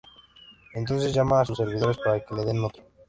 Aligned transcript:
Entonces 0.73 1.13
llama 1.13 1.41
a 1.41 1.45
sus 1.45 1.59
servidores 1.59 1.99
para 2.03 2.19
que 2.21 2.33
le 2.33 2.43
den 2.45 2.63
otro. 2.63 2.81